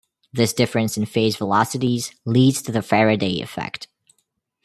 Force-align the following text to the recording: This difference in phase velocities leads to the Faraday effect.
This 0.33 0.51
difference 0.51 0.97
in 0.97 1.05
phase 1.05 1.35
velocities 1.35 2.15
leads 2.25 2.63
to 2.63 2.71
the 2.71 2.81
Faraday 2.81 3.39
effect. 3.39 3.85